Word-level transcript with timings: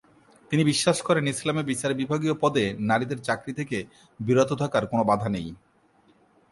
তিনি 0.51 0.63
বিশ্বাস 0.63 0.97
করেন, 1.01 1.27
"ইসলামে 1.27 1.63
বিচার 1.63 1.91
বিভাগীয় 1.93 2.33
পদে 2.33 2.65
নারীদের 2.79 3.19
চাকরি 3.21 3.53
থেকে 3.53 3.77
বিরত 4.19 4.49
থাকার 4.53 4.83
কোন 4.87 4.99
বাধা 5.03 5.29
নেই"। 5.29 5.47